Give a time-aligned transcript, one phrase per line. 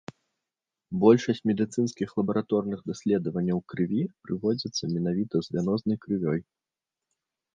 [1.01, 6.39] Большасць медыцынскіх лабараторных даследаванняў крыві праводзіцца менавіта з вянознай крывёй.